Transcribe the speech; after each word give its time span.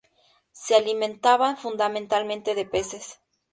Se 0.51 0.73
alimentaban 0.73 1.57
fundamentalmente 1.57 2.55
de 2.55 2.65
peces. 2.65 3.19